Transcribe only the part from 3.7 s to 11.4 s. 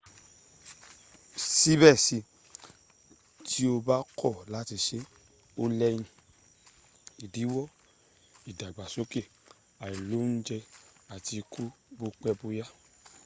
o ba ko lati se o leyin idiwo idagbasoke ailounje ati